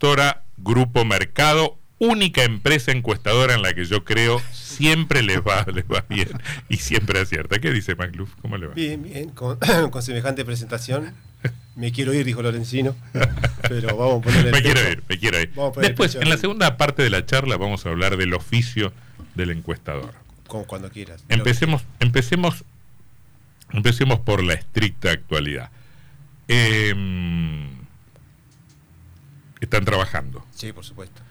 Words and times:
Doctora 0.00 0.44
Grupo 0.58 1.04
Mercado, 1.04 1.76
única 1.98 2.44
empresa 2.44 2.92
encuestadora 2.92 3.54
en 3.54 3.62
la 3.62 3.74
que 3.74 3.84
yo 3.84 4.04
creo 4.04 4.40
siempre 4.52 5.22
les 5.24 5.38
va, 5.38 5.66
les 5.74 5.86
va 5.86 6.04
bien 6.08 6.28
y 6.68 6.76
siempre 6.76 7.18
acierta. 7.18 7.58
¿Qué 7.58 7.72
dice 7.72 7.96
Macluf? 7.96 8.30
¿Cómo 8.40 8.56
le 8.58 8.68
va? 8.68 8.74
Bien, 8.74 9.02
bien, 9.02 9.30
con, 9.34 9.58
semejante 10.00 10.44
presentación. 10.44 11.14
Me 11.74 11.90
quiero 11.90 12.14
ir, 12.14 12.24
dijo 12.24 12.42
Lorenzino. 12.42 12.94
Pero 13.68 13.96
vamos 13.96 14.20
a 14.20 14.22
ponerle 14.22 14.52
Me 14.52 14.62
quiero 14.62 14.88
ir, 14.88 15.02
me 15.08 15.18
quiero 15.18 15.40
ir. 15.40 15.50
Después, 15.80 16.14
en 16.14 16.28
la 16.28 16.36
segunda 16.36 16.76
parte 16.76 17.02
de 17.02 17.10
la 17.10 17.26
charla, 17.26 17.56
vamos 17.56 17.84
a 17.84 17.88
hablar 17.88 18.16
del 18.16 18.34
oficio 18.34 18.92
del 19.34 19.50
encuestador. 19.50 20.14
Como 20.46 20.64
cuando 20.68 20.90
quieras. 20.90 21.24
Empecemos, 21.28 21.82
empecemos, 21.98 22.64
empecemos 23.72 24.20
por 24.20 24.44
la 24.44 24.54
estricta 24.54 25.10
actualidad. 25.10 25.72
Eh, 26.46 26.94
están 29.60 29.84
trabajando. 29.84 30.44
Sí, 30.54 30.72
por 30.72 30.84
supuesto. 30.84 31.22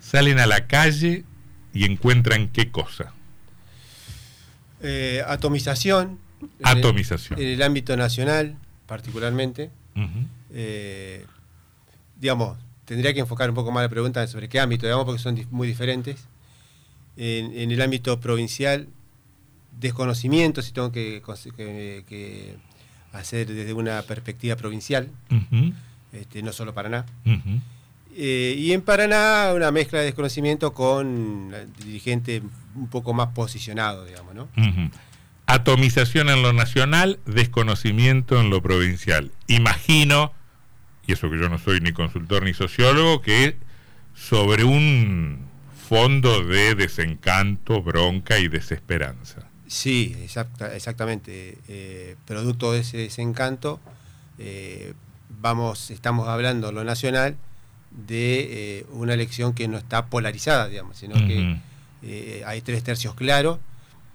Salen 0.00 0.38
a 0.38 0.46
la 0.46 0.66
calle 0.66 1.24
y 1.72 1.84
encuentran 1.84 2.48
qué 2.48 2.70
cosa. 2.70 3.12
Eh, 4.82 5.22
atomización. 5.26 6.18
Atomización. 6.62 7.40
En 7.40 7.48
el, 7.48 7.62
ámbito 7.62 7.96
nacional, 7.96 8.56
particularmente. 8.86 9.70
Eh, 10.50 11.24
digamos, 12.20 12.58
tendría 12.84 13.14
que 13.14 13.20
enfocar 13.20 13.48
un 13.48 13.54
poco 13.54 13.70
más 13.70 13.82
la 13.82 13.88
pregunta 13.88 14.26
sobre 14.26 14.48
qué 14.48 14.60
ámbito, 14.60 14.86
digamos, 14.86 15.04
porque 15.04 15.22
son 15.22 15.46
muy 15.50 15.68
diferentes. 15.68 16.26
En, 17.16 17.70
el 17.70 17.80
ámbito 17.80 18.18
provincial, 18.20 18.88
desconocimiento, 19.78 20.62
si 20.62 20.72
tengo 20.72 20.90
que, 20.90 21.22
hacer 23.12 23.46
desde 23.46 23.72
una 23.72 24.02
perspectiva 24.02 24.56
provincial. 24.56 25.08
Este, 26.12 26.42
no 26.42 26.52
solo 26.52 26.74
Paraná. 26.74 27.06
Eh, 28.14 28.54
y 28.58 28.72
en 28.72 28.82
Paraná 28.82 29.52
una 29.54 29.70
mezcla 29.70 30.00
de 30.00 30.06
desconocimiento 30.06 30.74
con 30.74 31.54
dirigente 31.78 32.42
un 32.74 32.88
poco 32.88 33.14
más 33.14 33.28
posicionado, 33.28 34.04
digamos, 34.04 34.34
¿no? 34.34 34.48
Atomización 35.46 36.28
en 36.28 36.42
lo 36.42 36.52
nacional, 36.52 37.18
desconocimiento 37.26 38.40
en 38.40 38.50
lo 38.50 38.62
provincial. 38.62 39.32
Imagino, 39.46 40.32
y 41.06 41.12
eso 41.12 41.30
que 41.30 41.38
yo 41.38 41.48
no 41.48 41.58
soy 41.58 41.80
ni 41.80 41.92
consultor 41.92 42.44
ni 42.44 42.54
sociólogo, 42.54 43.22
que 43.22 43.56
sobre 44.14 44.64
un 44.64 45.38
fondo 45.88 46.42
de 46.44 46.74
desencanto, 46.74 47.82
bronca 47.82 48.38
y 48.38 48.48
desesperanza. 48.48 49.48
Sí, 49.66 50.16
exactamente. 50.20 51.58
Eh, 51.68 52.16
producto 52.26 52.72
de 52.72 52.80
ese 52.80 52.98
desencanto, 52.98 53.80
eh, 54.38 54.94
vamos, 55.40 55.90
estamos 55.90 56.28
hablando 56.28 56.72
lo 56.72 56.84
nacional 56.84 57.36
de 57.90 58.78
eh, 58.78 58.86
una 58.92 59.14
elección 59.14 59.52
que 59.54 59.68
no 59.68 59.78
está 59.78 60.06
polarizada, 60.06 60.68
digamos, 60.68 60.96
sino 60.96 61.14
que 61.14 61.56
eh, 62.02 62.42
hay 62.46 62.60
tres 62.62 62.82
tercios 62.82 63.14
claros. 63.14 63.58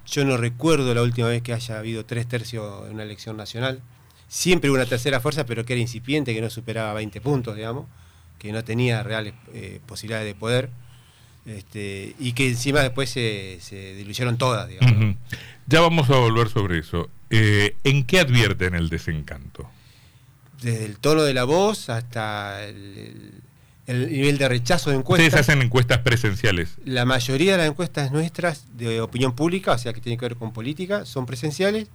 Yo 0.07 0.25
no 0.25 0.37
recuerdo 0.37 0.93
la 0.93 1.01
última 1.01 1.27
vez 1.27 1.41
que 1.41 1.53
haya 1.53 1.77
habido 1.77 2.05
tres 2.05 2.27
tercios 2.27 2.87
en 2.87 2.95
una 2.95 3.03
elección 3.03 3.37
nacional. 3.37 3.81
Siempre 4.27 4.69
hubo 4.69 4.77
una 4.77 4.85
tercera 4.85 5.19
fuerza, 5.19 5.45
pero 5.45 5.65
que 5.65 5.73
era 5.73 5.81
incipiente, 5.81 6.33
que 6.33 6.41
no 6.41 6.49
superaba 6.49 6.93
20 6.93 7.21
puntos, 7.21 7.55
digamos, 7.55 7.85
que 8.39 8.51
no 8.51 8.63
tenía 8.63 9.03
reales 9.03 9.33
eh, 9.53 9.79
posibilidades 9.85 10.27
de 10.27 10.35
poder. 10.35 10.69
Este, 11.45 12.13
y 12.19 12.33
que 12.33 12.49
encima 12.49 12.81
después 12.81 13.09
se, 13.09 13.59
diluyeron 13.95 14.37
todas, 14.37 14.67
digamos. 14.67 15.15
Ya 15.65 15.81
vamos 15.81 16.09
a 16.09 16.17
volver 16.17 16.49
sobre 16.49 16.79
eso. 16.79 17.09
¿En 17.29 18.05
qué 18.05 18.19
advierten 18.19 18.75
el 18.75 18.89
desencanto? 18.89 19.69
Desde 20.61 20.85
el 20.85 20.97
tono 20.97 21.23
de 21.23 21.33
la 21.33 21.43
voz 21.43 21.89
hasta 21.89 22.63
el, 22.63 23.41
nivel 23.87 24.37
de 24.37 24.49
rechazo 24.49 24.89
de 24.89 24.97
encuestas. 24.97 25.27
Ustedes 25.27 25.41
hacen 25.41 25.61
encuestas 25.61 25.99
presenciales. 25.99 26.75
La 26.83 27.05
mayoría 27.05 27.53
de 27.53 27.57
las 27.59 27.67
encuestas 27.67 28.11
nuestras 28.11 28.65
de 28.77 29.01
opinión 29.01 29.33
pública, 29.33 29.73
o 29.73 29.77
sea, 29.77 29.93
que 29.93 30.01
tienen 30.01 30.19
que 30.19 30.25
ver 30.25 30.35
con 30.35 30.51
política, 30.51 31.05
son 31.05 31.25
presenciales, 31.25 31.87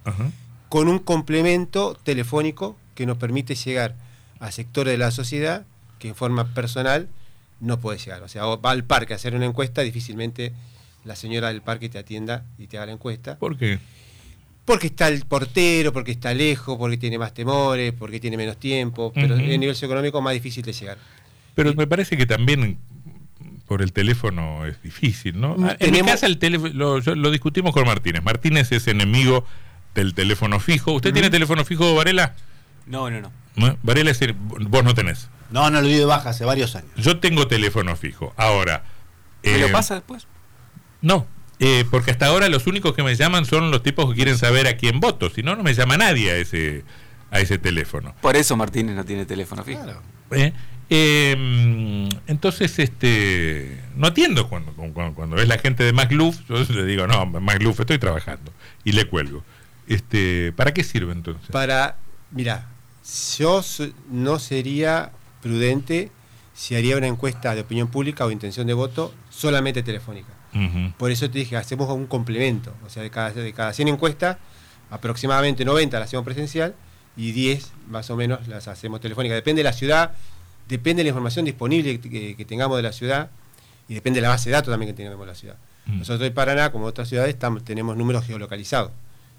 con 0.69 0.87
un 0.87 0.99
complemento 0.99 1.97
telefónico 2.03 2.77
que 2.95 3.05
nos 3.05 3.17
permite 3.17 3.55
llegar 3.55 3.95
a 4.39 4.51
sectores 4.51 4.93
de 4.93 4.97
la 4.97 5.11
sociedad 5.11 5.65
que 5.99 6.09
en 6.09 6.15
forma 6.15 6.53
personal 6.53 7.07
no 7.59 7.79
puede 7.79 7.97
llegar. 7.99 8.23
O 8.23 8.27
sea, 8.27 8.43
va 8.45 8.71
al 8.71 8.83
parque 8.83 9.13
a 9.13 9.15
hacer 9.15 9.35
una 9.35 9.45
encuesta, 9.45 9.81
difícilmente 9.81 10.53
la 11.05 11.15
señora 11.15 11.49
del 11.49 11.61
parque 11.61 11.89
te 11.89 11.97
atienda 11.97 12.45
y 12.57 12.67
te 12.67 12.77
haga 12.77 12.87
la 12.87 12.91
encuesta. 12.93 13.37
¿Por 13.37 13.57
qué? 13.57 13.79
Porque 14.65 14.87
está 14.87 15.09
el 15.09 15.25
portero, 15.25 15.91
porque 15.91 16.11
está 16.11 16.33
lejos, 16.33 16.77
porque 16.77 16.97
tiene 16.97 17.17
más 17.17 17.33
temores, 17.33 17.93
porque 17.93 18.19
tiene 18.19 18.37
menos 18.37 18.57
tiempo, 18.57 19.11
pero 19.13 19.35
en 19.35 19.41
el 19.41 19.59
nivel 19.59 19.75
socioeconómico 19.75 20.19
es 20.19 20.23
más 20.23 20.33
difícil 20.33 20.63
de 20.63 20.71
llegar. 20.71 20.97
Pero 21.55 21.73
me 21.75 21.85
parece 21.85 22.15
que 22.15 22.25
también 22.25 22.77
por 23.67 23.81
el 23.81 23.91
teléfono 23.91 24.65
es 24.65 24.81
difícil, 24.81 25.39
¿no? 25.39 25.55
Mm, 25.57 25.69
en 25.79 25.91
mi 25.91 26.01
casa 26.01 26.27
el 26.27 26.37
teléfono, 26.37 26.99
lo, 26.99 27.31
discutimos 27.31 27.73
con 27.73 27.85
Martínez. 27.85 28.23
Martínez 28.23 28.71
es 28.71 28.87
enemigo 28.87 29.45
del 29.95 30.13
teléfono 30.13 30.59
fijo. 30.59 30.93
¿Usted 30.93 31.13
tiene 31.13 31.29
teléfono 31.29 31.65
fijo, 31.65 31.95
Varela? 31.95 32.35
No, 32.85 33.09
no, 33.09 33.21
no. 33.55 33.77
Varela, 33.83 34.11
es 34.11 34.19
vos 34.37 34.83
no 34.83 34.93
tenés. 34.93 35.29
No, 35.51 35.69
no 35.69 35.81
lo 35.81 35.87
di 35.87 35.95
de 35.95 36.05
baja 36.05 36.29
hace 36.29 36.45
varios 36.45 36.75
años. 36.75 36.91
Yo 36.97 37.19
tengo 37.19 37.47
teléfono 37.47 37.95
fijo. 37.95 38.33
Ahora. 38.37 38.83
¿Me 39.43 39.57
lo 39.59 39.67
eh, 39.67 39.71
pasa 39.71 39.95
después? 39.95 40.27
No, 41.01 41.27
eh, 41.65 41.85
porque 41.89 42.11
hasta 42.11 42.25
ahora 42.25 42.49
los 42.49 42.67
únicos 42.67 42.93
que 42.93 43.03
me 43.03 43.15
llaman 43.15 43.45
son 43.45 43.71
los 43.71 43.81
tipos 43.81 44.09
que 44.09 44.15
quieren 44.15 44.37
saber 44.37 44.67
a 44.67 44.75
quién 44.75 44.99
voto, 44.99 45.29
si 45.29 45.43
no, 45.43 45.55
no 45.55 45.63
me 45.63 45.73
llama 45.73 45.95
nadie 45.95 46.29
a 46.29 46.35
ese, 46.35 46.83
a 47.31 47.39
ese 47.39 47.57
teléfono. 47.57 48.13
Por 48.19 48.35
eso 48.35 48.57
Martínez 48.57 48.93
no 48.97 49.05
tiene 49.05 49.25
teléfono 49.25 49.63
fijo. 49.63 49.81
¿Eh? 50.31 50.51
Em, 50.89 52.09
entonces, 52.27 52.77
este, 52.79 53.81
no 53.95 54.07
atiendo 54.07 54.49
cuando, 54.49 54.73
cuando, 54.73 55.13
cuando, 55.15 55.37
es 55.37 55.47
la 55.47 55.57
gente 55.57 55.85
de 55.85 55.93
MacLuf, 55.93 56.37
yo 56.49 56.57
le 56.69 56.83
digo, 56.83 57.07
no, 57.07 57.25
MacLuf, 57.25 57.79
estoy 57.79 57.97
trabajando, 57.97 58.51
y 58.83 58.91
le 58.91 59.05
cuelgo. 59.05 59.41
Este, 59.87 60.51
¿Para 60.57 60.73
qué 60.73 60.83
sirve 60.83 61.13
entonces? 61.13 61.49
Para, 61.49 61.95
mira, 62.31 62.67
yo 63.37 63.61
no 64.11 64.37
sería 64.37 65.13
prudente 65.41 66.11
si 66.53 66.75
haría 66.75 66.97
una 66.97 67.07
encuesta 67.07 67.55
de 67.55 67.61
opinión 67.61 67.87
pública 67.87 68.25
o 68.25 68.31
intención 68.31 68.67
de 68.67 68.73
voto 68.73 69.13
solamente 69.29 69.81
telefónica. 69.81 70.42
Por 70.97 71.11
eso 71.11 71.29
te 71.29 71.39
dije, 71.39 71.57
hacemos 71.57 71.89
un 71.89 72.07
complemento. 72.07 72.73
O 72.85 72.89
sea, 72.89 73.03
de 73.03 73.09
cada, 73.09 73.31
de 73.31 73.53
cada 73.53 73.73
100 73.73 73.87
encuestas, 73.87 74.37
aproximadamente 74.89 75.65
90 75.65 75.99
las 75.99 76.07
hacemos 76.07 76.23
presencial 76.23 76.75
y 77.17 77.31
10 77.31 77.71
más 77.89 78.09
o 78.09 78.15
menos 78.15 78.47
las 78.47 78.67
hacemos 78.67 79.01
telefónicas. 79.01 79.35
Depende 79.35 79.59
de 79.59 79.63
la 79.63 79.73
ciudad, 79.73 80.13
depende 80.67 80.99
de 80.99 81.05
la 81.05 81.09
información 81.09 81.45
disponible 81.45 81.99
que, 81.99 82.45
tengamos 82.45 82.77
de 82.77 82.83
la 82.83 82.93
ciudad 82.93 83.29
y 83.87 83.93
depende 83.93 84.17
de 84.17 84.23
la 84.23 84.29
base 84.29 84.49
de 84.49 84.53
datos 84.53 84.71
también 84.71 84.91
que 84.91 84.95
tengamos 84.95 85.19
de 85.19 85.31
la 85.31 85.35
ciudad. 85.35 85.55
Nosotros 85.85 86.25
en 86.25 86.33
Paraná, 86.33 86.71
como 86.71 86.85
otras 86.85 87.09
ciudades, 87.09 87.35
tenemos 87.65 87.97
números 87.97 88.25
geolocalizados. 88.25 88.91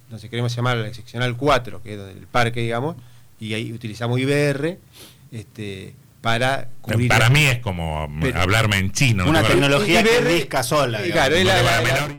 Entonces 0.04 0.28
queremos 0.28 0.54
llamar 0.54 0.76
a 0.76 0.82
la 0.82 0.92
seccional 0.92 1.36
4, 1.36 1.82
que 1.82 1.94
es 1.94 2.00
el 2.16 2.26
parque, 2.26 2.60
digamos, 2.60 2.96
y 3.40 3.54
ahí 3.54 3.72
utilizamos 3.72 4.20
IBR. 4.20 4.78
Este, 5.32 5.94
para 6.24 6.68
Para 7.06 7.28
mí 7.28 7.44
es 7.44 7.58
como 7.58 8.08
hablarme 8.34 8.78
en 8.78 8.92
chino. 8.92 9.28
Una 9.28 9.42
tecnología 9.42 10.02
que 10.02 10.20
risca 10.20 10.62
sola. 10.62 11.02
Claro, 11.02 11.36
es 11.36 11.44
la, 11.44 12.18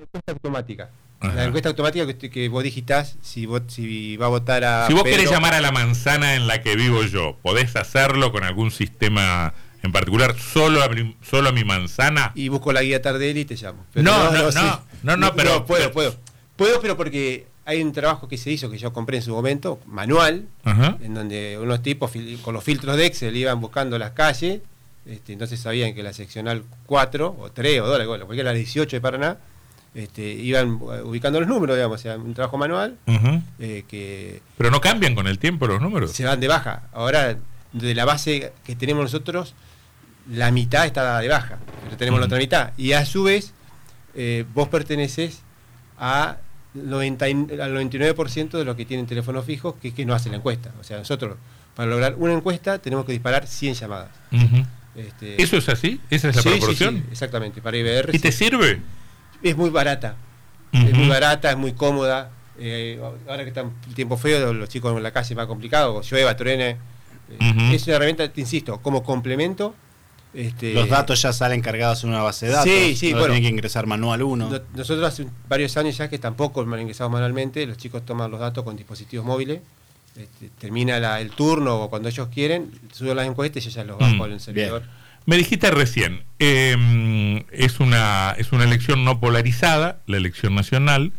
encuesta 0.00 0.32
automática. 0.32 0.90
La 1.20 1.42
encuesta 1.42 1.68
automática 1.70 2.06
que, 2.16 2.48
vos 2.48 2.62
digitás 2.62 3.16
si, 3.22 3.48
si 3.66 4.16
va 4.16 4.26
a 4.26 4.28
votar 4.28 4.62
a. 4.62 4.86
Si 4.86 4.92
vos 4.92 5.02
querés 5.02 5.28
llamar 5.28 5.52
a 5.54 5.60
la 5.60 5.72
manzana 5.72 6.36
en 6.36 6.46
la 6.46 6.62
que 6.62 6.76
vivo 6.76 7.02
yo, 7.02 7.36
¿podés 7.42 7.74
hacerlo 7.74 8.30
con 8.30 8.44
algún 8.44 8.70
sistema 8.70 9.52
en 9.82 9.90
particular 9.90 10.38
solo 10.38 10.80
a, 10.84 10.88
solo 11.28 11.48
a 11.48 11.52
mi 11.52 11.64
manzana? 11.64 12.30
Y 12.36 12.50
busco 12.50 12.72
la 12.72 12.82
guía 12.82 13.02
Tardelli 13.02 13.40
y 13.40 13.44
te 13.46 13.56
llamo. 13.56 13.84
no, 13.94 14.30
no, 14.30 14.52
no, 14.52 14.82
no, 15.02 15.16
no, 15.16 15.34
pero. 15.34 15.66
puedo, 15.66 15.90
puedo. 15.90 16.14
Puedo, 16.54 16.80
pero 16.80 16.96
porque 16.96 17.48
hay 17.64 17.82
un 17.82 17.92
trabajo 17.92 18.28
que 18.28 18.36
se 18.36 18.50
hizo, 18.50 18.70
que 18.70 18.78
yo 18.78 18.92
compré 18.92 19.18
en 19.18 19.22
su 19.22 19.32
momento, 19.32 19.80
manual, 19.86 20.46
en 20.64 21.14
donde 21.14 21.58
unos 21.60 21.82
tipos 21.82 22.10
con 22.42 22.54
los 22.54 22.62
filtros 22.62 22.96
de 22.96 23.06
Excel 23.06 23.36
iban 23.36 23.60
buscando 23.60 23.98
las 23.98 24.10
calles, 24.10 24.60
este, 25.06 25.32
entonces 25.32 25.60
sabían 25.60 25.94
que 25.94 26.02
la 26.02 26.12
seccional 26.12 26.64
4 26.86 27.36
o 27.38 27.50
3 27.50 27.80
o 27.80 27.86
2, 27.86 28.06
cualquiera 28.06 28.52
la 28.52 28.56
18 28.56 28.96
de 28.96 29.00
Paraná, 29.00 29.38
este, 29.94 30.22
iban 30.22 30.80
ubicando 31.04 31.38
los 31.40 31.48
números, 31.48 31.76
digamos, 31.76 32.00
o 32.00 32.02
sea, 32.02 32.16
un 32.16 32.34
trabajo 32.34 32.58
manual. 32.58 32.96
Eh, 33.58 33.84
que 33.88 34.42
Pero 34.58 34.70
no 34.70 34.80
cambian 34.80 35.14
con 35.14 35.26
el 35.26 35.38
tiempo 35.38 35.66
los 35.66 35.80
números. 35.80 36.12
Se 36.12 36.24
van 36.24 36.40
de 36.40 36.48
baja. 36.48 36.88
Ahora, 36.92 37.36
de 37.72 37.94
la 37.94 38.04
base 38.04 38.52
que 38.64 38.76
tenemos 38.76 39.04
nosotros, 39.04 39.54
la 40.30 40.50
mitad 40.50 40.86
está 40.86 41.18
de 41.20 41.28
baja, 41.28 41.58
pero 41.84 41.96
tenemos 41.96 42.20
la 42.20 42.26
otra 42.26 42.38
mitad. 42.38 42.72
Y 42.76 42.92
a 42.92 43.06
su 43.06 43.24
vez, 43.24 43.52
eh, 44.14 44.44
vos 44.52 44.68
perteneces 44.68 45.42
a 45.98 46.38
90, 46.74 47.24
al 47.24 47.74
99% 47.74 48.50
de 48.58 48.64
los 48.64 48.76
que 48.76 48.84
tienen 48.84 49.06
teléfonos 49.06 49.44
fijos 49.44 49.74
que, 49.80 49.94
que 49.94 50.04
no 50.04 50.14
hacen 50.14 50.32
la 50.32 50.38
encuesta. 50.38 50.72
O 50.80 50.84
sea, 50.84 50.98
nosotros 50.98 51.36
para 51.74 51.90
lograr 51.90 52.14
una 52.18 52.34
encuesta 52.34 52.78
tenemos 52.78 53.04
que 53.04 53.12
disparar 53.12 53.46
100 53.46 53.74
llamadas. 53.74 54.10
Este, 54.94 55.42
¿Eso 55.42 55.56
es 55.56 55.68
así? 55.68 56.00
¿Esa 56.08 56.28
es 56.28 56.36
la 56.36 56.42
proporción? 56.42 56.96
Sí, 56.96 57.04
exactamente, 57.10 57.60
para 57.60 57.76
IBR. 57.76 58.14
¿Y 58.14 58.18
te 58.18 58.30
sirve? 58.30 58.80
Es 59.42 59.56
muy 59.56 59.70
barata. 59.70 60.16
Es 60.72 60.92
muy 60.92 61.08
barata, 61.08 61.50
es 61.50 61.56
muy 61.56 61.72
cómoda. 61.72 62.30
Eh, 62.58 63.00
ahora 63.28 63.42
que 63.42 63.48
está 63.48 63.62
el 63.62 63.94
tiempo 63.94 64.16
feo, 64.16 64.52
los 64.52 64.68
chicos 64.68 64.96
en 64.96 65.02
la 65.02 65.10
calle 65.10 65.34
es 65.34 65.36
más 65.36 65.46
complicado, 65.46 66.00
llueva, 66.02 66.36
truene, 66.36 66.76
Es 67.72 67.86
una 67.86 67.96
herramienta, 67.96 68.28
te 68.32 68.40
insisto, 68.40 68.80
como 68.80 69.02
complemento. 69.02 69.74
Este, 70.34 70.74
los 70.74 70.88
datos 70.88 71.22
ya 71.22 71.32
salen 71.32 71.60
cargados 71.60 72.02
en 72.02 72.10
una 72.10 72.22
base 72.22 72.46
de 72.46 72.52
datos. 72.52 72.70
Sí, 72.70 72.96
sí, 72.96 73.12
no 73.12 73.20
tienen 73.20 73.42
que 73.42 73.48
ingresar 73.48 73.86
manual 73.86 74.22
uno. 74.22 74.50
Nosotros 74.74 75.06
hace 75.06 75.26
varios 75.48 75.76
años 75.76 75.96
ya 75.96 76.08
que 76.08 76.18
tampoco 76.18 76.64
lo 76.64 76.80
ingresamos 76.80 77.12
manualmente, 77.12 77.64
los 77.66 77.76
chicos 77.76 78.04
toman 78.04 78.30
los 78.30 78.40
datos 78.40 78.64
con 78.64 78.76
dispositivos 78.76 79.24
móviles. 79.24 79.60
Este, 80.16 80.48
termina 80.60 81.18
el 81.18 81.30
turno 81.30 81.82
o 81.82 81.90
cuando 81.90 82.08
ellos 82.08 82.28
quieren, 82.28 82.70
suben 82.92 83.16
las 83.16 83.26
encuestas 83.26 83.66
y 83.66 83.70
ya 83.70 83.82
los 83.82 83.98
bajo 83.98 84.14
mm, 84.14 84.26
en 84.26 84.32
el 84.32 84.40
servidor. 84.40 84.82
Me 85.26 85.36
dijiste 85.36 85.70
recién, 85.70 86.22
em, 86.38 87.44
es, 87.50 87.80
una, 87.80 88.34
es 88.38 88.52
una 88.52 88.64
elección 88.64 89.04
no 89.04 89.18
polarizada, 89.18 90.00
la 90.06 90.16
elección 90.16 90.54
nacional. 90.54 91.12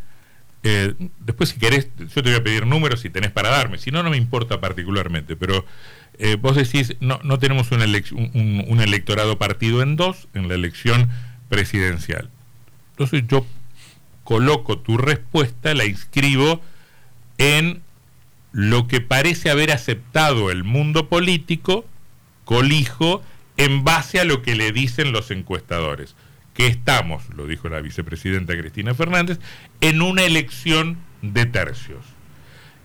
Eh, 0.64 0.94
después, 1.20 1.50
si 1.50 1.60
querés, 1.60 1.90
yo 1.98 2.24
te 2.24 2.30
voy 2.30 2.36
a 2.36 2.44
pedir 2.44 2.66
números 2.66 3.02
si 3.02 3.10
tenés 3.10 3.32
para 3.32 3.50
darme, 3.50 3.80
si 3.80 3.92
no, 3.92 4.02
no 4.02 4.10
me 4.10 4.18
importa 4.18 4.62
particularmente, 4.62 5.36
pero 5.36 5.66
eh, 6.20 6.36
vos 6.36 6.56
decís, 6.56 6.96
no, 7.00 7.20
no 7.24 7.40
tenemos 7.40 7.72
un, 7.72 7.82
un, 8.68 8.82
electorado 8.82 9.38
partido 9.38 9.82
en 9.82 9.96
dos 9.96 10.28
en 10.34 10.48
la 10.48 10.56
elección 10.56 11.10
presidencial. 11.50 12.30
Entonces 12.92 13.24
yo 13.28 13.46
coloco 14.24 14.80
tu 14.80 14.98
respuesta, 14.98 15.74
la 15.74 15.86
inscribo 15.86 16.62
en 17.38 17.82
lo 18.52 18.88
que 18.88 19.02
parece 19.02 19.50
haber 19.50 19.72
aceptado 19.72 20.50
el 20.52 20.64
mundo 20.64 21.10
político, 21.10 21.86
colijo, 22.46 23.22
en 23.58 23.84
base 23.84 24.20
a 24.20 24.26
lo 24.26 24.42
que 24.42 24.56
le 24.56 24.72
dicen 24.72 25.12
los 25.12 25.32
encuestadores, 25.32 26.16
que 26.54 26.68
estamos, 26.68 27.24
lo 27.36 27.48
dijo 27.48 27.70
la 27.70 27.82
vicepresidenta 27.82 28.58
Cristina 28.58 28.94
Fernández, 28.94 29.40
en 29.82 30.02
una 30.02 30.24
elección 30.24 30.98
de 31.22 31.46
tercios. 31.46 32.06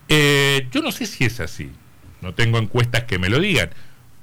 Eh, 0.09 0.67
yo 0.73 0.83
no 0.83 0.91
sé 0.91 1.06
si 1.06 1.25
es 1.25 1.38
así, 1.38 1.71
no 2.20 2.34
tengo 2.34 2.58
encuestas 2.58 3.05
que 3.05 3.19
me 3.19 3.28
lo 3.28 3.40
digan, 3.40 3.70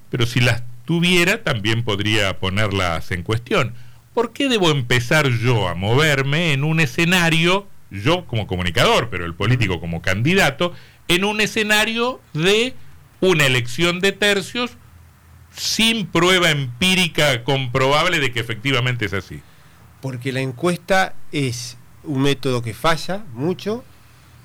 pero 0.10 0.26
si 0.26 0.40
las 0.40 0.64
tuviera 0.86 1.44
también 1.44 1.84
podría 1.84 2.40
ponerlas 2.40 3.12
en 3.12 3.22
cuestión. 3.22 3.74
¿Por 4.14 4.32
qué 4.32 4.48
debo 4.48 4.72
empezar 4.72 5.28
yo 5.30 5.68
a 5.68 5.76
moverme 5.76 6.54
en 6.54 6.64
un 6.64 6.80
escenario, 6.80 7.68
yo 7.92 8.26
como 8.26 8.48
comunicador, 8.48 9.10
pero 9.10 9.26
el 9.26 9.36
político 9.36 9.80
como 9.80 10.02
candidato, 10.02 10.74
en 11.08 11.26
un 11.26 11.42
escenario 11.42 12.22
de 12.34 12.74
una 13.20 13.46
elección 13.46 14.00
de 14.00 14.14
tercios 14.14 14.78
sin 15.56 16.08
prueba 16.08 16.52
empírica 16.52 17.44
comprobable 17.44 18.20
de 18.20 18.32
que 18.32 18.40
efectivamente 18.40 19.06
es 19.06 19.14
así? 19.14 19.42
Porque 20.02 20.32
la 20.32 20.42
encuesta 20.42 21.16
es 21.32 21.78
un 22.04 22.22
método 22.22 22.62
que 22.62 22.74
falla 22.74 23.26
mucho, 23.34 23.84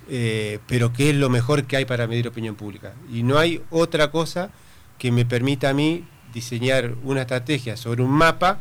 eh, 0.09 0.59
pero 0.67 0.93
que 0.93 1.11
es 1.11 1.17
lo 1.17 1.31
mejor 1.31 1.65
que 1.65 1.77
hay 1.77 1.85
para 1.85 2.07
medir 2.07 2.29
opinión 2.29 2.55
pública. 2.55 2.95
Y 3.13 3.23
no 3.23 3.39
hay 3.39 3.63
otra 3.71 4.11
cosa 4.11 4.51
que 4.99 5.11
me 5.11 5.25
permita 5.25 5.71
a 5.71 5.75
mí 5.75 6.05
diseñar 6.33 6.95
una 7.05 7.23
estrategia 7.23 7.77
sobre 7.77 8.03
un 8.03 8.11
mapa, 8.11 8.61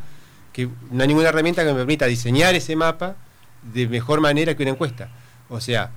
que 0.52 0.68
no 0.90 1.02
hay 1.02 1.08
ninguna 1.08 1.28
herramienta 1.28 1.64
que 1.64 1.70
me 1.70 1.78
permita 1.78 2.06
diseñar 2.06 2.54
ese 2.54 2.76
mapa 2.76 3.16
de 3.62 3.88
mejor 3.88 4.20
manera 4.20 4.56
que 4.56 4.62
una 4.62 4.72
encuesta. 4.72 5.10
O 5.48 5.60
sea, 5.60 5.90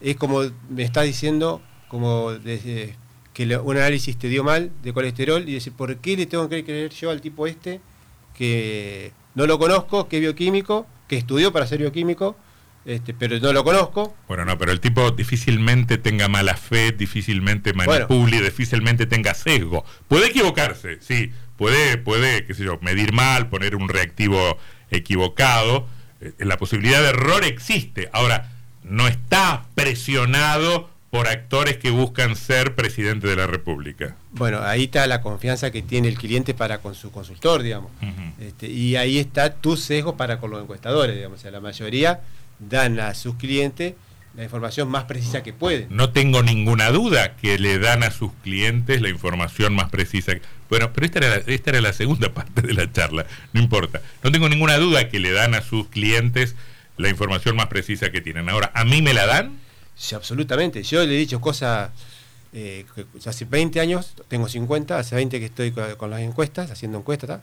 es 0.00 0.16
como 0.16 0.42
me 0.68 0.82
está 0.82 1.02
diciendo, 1.02 1.60
como 1.88 2.32
desde 2.32 2.96
que 3.32 3.56
un 3.56 3.76
análisis 3.76 4.16
te 4.16 4.28
dio 4.28 4.44
mal 4.44 4.70
de 4.82 4.92
colesterol 4.92 5.46
y 5.48 5.54
decir, 5.54 5.72
¿por 5.72 5.96
qué 5.96 6.16
le 6.16 6.26
tengo 6.26 6.48
que 6.48 6.64
creer 6.64 6.90
yo 6.90 7.10
al 7.10 7.20
tipo 7.20 7.46
este 7.46 7.80
que 8.34 9.12
no 9.34 9.46
lo 9.46 9.58
conozco, 9.58 10.08
que 10.08 10.16
es 10.16 10.22
bioquímico, 10.22 10.86
que 11.08 11.16
estudió 11.16 11.52
para 11.52 11.66
ser 11.66 11.78
bioquímico, 11.78 12.36
este, 12.86 13.14
pero 13.14 13.38
no 13.40 13.52
lo 13.52 13.64
conozco? 13.64 14.14
Bueno, 14.28 14.44
no, 14.44 14.56
pero 14.56 14.70
el 14.70 14.80
tipo 14.80 15.10
difícilmente 15.10 15.98
tenga 15.98 16.28
mala 16.28 16.54
fe, 16.54 16.92
difícilmente 16.92 17.72
manipule, 17.72 18.40
difícilmente 18.40 19.06
tenga 19.06 19.34
sesgo. 19.34 19.84
Puede 20.06 20.28
equivocarse, 20.28 20.98
sí, 21.00 21.32
puede, 21.56 21.98
puede, 21.98 22.44
qué 22.46 22.54
sé 22.54 22.64
yo, 22.64 22.78
medir 22.82 23.12
mal, 23.12 23.48
poner 23.48 23.74
un 23.74 23.88
reactivo 23.88 24.56
equivocado. 24.92 25.88
Eh, 26.20 26.32
la 26.38 26.58
posibilidad 26.58 27.02
de 27.02 27.08
error 27.08 27.44
existe. 27.44 28.08
Ahora, 28.12 28.52
no 28.84 29.08
está 29.08 29.64
presionado 29.74 30.88
por 31.10 31.26
actores 31.26 31.78
que 31.78 31.90
buscan 31.90 32.36
ser 32.36 32.76
presidente 32.76 33.26
de 33.26 33.34
la 33.34 33.48
República. 33.48 34.16
Bueno, 34.30 34.60
ahí 34.62 34.84
está 34.84 35.06
la 35.08 35.22
confianza 35.22 35.72
que 35.72 35.82
tiene 35.82 36.06
el 36.06 36.16
cliente 36.16 36.54
para 36.54 36.78
con 36.78 36.94
su 36.94 37.10
consultor, 37.10 37.62
digamos. 37.62 37.90
Este, 38.38 38.68
y 38.68 38.94
ahí 38.94 39.18
está 39.18 39.54
tu 39.54 39.76
sesgo 39.76 40.16
para 40.16 40.38
con 40.38 40.50
los 40.50 40.62
encuestadores, 40.62 41.16
digamos. 41.16 41.40
O 41.40 41.42
sea, 41.42 41.50
la 41.50 41.60
mayoría 41.60 42.20
dan 42.58 43.00
a 43.00 43.14
sus 43.14 43.36
clientes 43.36 43.94
la 44.36 44.44
información 44.44 44.88
más 44.88 45.04
precisa 45.04 45.42
que 45.42 45.54
pueden. 45.54 45.88
No 45.90 46.10
tengo 46.10 46.42
ninguna 46.42 46.90
duda 46.90 47.36
que 47.36 47.58
le 47.58 47.78
dan 47.78 48.02
a 48.02 48.10
sus 48.10 48.32
clientes 48.42 49.00
la 49.00 49.08
información 49.08 49.74
más 49.74 49.88
precisa. 49.88 50.32
Bueno, 50.68 50.92
pero 50.92 51.06
esta 51.06 51.18
era, 51.20 51.28
la, 51.30 51.36
esta 51.36 51.70
era 51.70 51.80
la 51.80 51.92
segunda 51.94 52.34
parte 52.34 52.60
de 52.60 52.74
la 52.74 52.92
charla, 52.92 53.26
no 53.52 53.60
importa. 53.60 54.02
No 54.22 54.30
tengo 54.30 54.48
ninguna 54.48 54.76
duda 54.76 55.08
que 55.08 55.20
le 55.20 55.32
dan 55.32 55.54
a 55.54 55.62
sus 55.62 55.88
clientes 55.88 56.54
la 56.98 57.08
información 57.08 57.56
más 57.56 57.66
precisa 57.66 58.10
que 58.10 58.20
tienen. 58.20 58.48
Ahora, 58.48 58.70
¿a 58.74 58.84
mí 58.84 59.00
me 59.00 59.14
la 59.14 59.26
dan? 59.26 59.58
Sí, 59.96 60.14
absolutamente. 60.14 60.82
Yo 60.82 61.04
le 61.04 61.14
he 61.14 61.18
dicho 61.18 61.40
cosas, 61.40 61.90
eh, 62.52 62.84
hace 63.24 63.46
20 63.46 63.80
años, 63.80 64.14
tengo 64.28 64.48
50, 64.48 64.98
hace 64.98 65.14
20 65.14 65.38
que 65.40 65.46
estoy 65.46 65.72
con, 65.72 66.10
las 66.10 66.20
encuestas, 66.20 66.70
haciendo 66.70 66.98
encuestas, 66.98 67.40